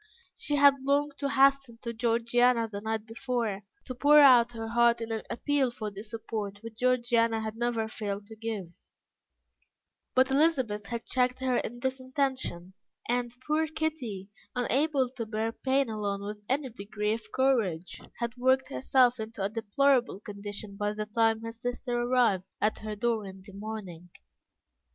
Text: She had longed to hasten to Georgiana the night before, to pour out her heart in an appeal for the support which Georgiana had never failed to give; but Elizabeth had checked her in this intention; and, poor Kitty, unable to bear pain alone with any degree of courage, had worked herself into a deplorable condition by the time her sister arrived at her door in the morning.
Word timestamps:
She 0.35 0.55
had 0.55 0.81
longed 0.81 1.13
to 1.19 1.29
hasten 1.29 1.77
to 1.83 1.93
Georgiana 1.93 2.67
the 2.67 2.81
night 2.81 3.05
before, 3.05 3.61
to 3.85 3.93
pour 3.93 4.19
out 4.19 4.53
her 4.53 4.69
heart 4.69 4.99
in 4.99 5.11
an 5.11 5.21
appeal 5.29 5.69
for 5.69 5.91
the 5.91 6.01
support 6.03 6.63
which 6.63 6.79
Georgiana 6.79 7.39
had 7.39 7.55
never 7.55 7.87
failed 7.87 8.25
to 8.25 8.35
give; 8.35 8.73
but 10.15 10.31
Elizabeth 10.31 10.87
had 10.87 11.05
checked 11.05 11.37
her 11.41 11.57
in 11.57 11.81
this 11.81 11.99
intention; 11.99 12.73
and, 13.07 13.35
poor 13.45 13.67
Kitty, 13.67 14.31
unable 14.55 15.07
to 15.07 15.25
bear 15.27 15.51
pain 15.51 15.87
alone 15.87 16.23
with 16.23 16.43
any 16.49 16.71
degree 16.71 17.13
of 17.13 17.31
courage, 17.31 18.01
had 18.17 18.35
worked 18.37 18.71
herself 18.71 19.19
into 19.19 19.43
a 19.43 19.49
deplorable 19.49 20.19
condition 20.19 20.77
by 20.77 20.93
the 20.93 21.05
time 21.05 21.41
her 21.41 21.51
sister 21.51 21.95
arrived 22.01 22.47
at 22.59 22.79
her 22.79 22.95
door 22.95 23.27
in 23.27 23.43
the 23.45 23.53
morning. 23.53 24.09